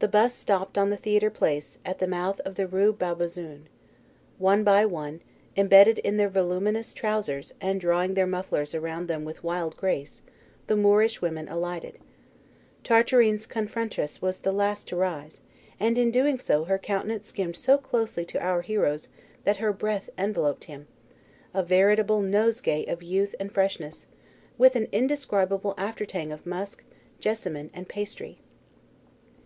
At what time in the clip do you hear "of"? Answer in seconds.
2.40-2.56, 22.84-23.02, 26.32-26.44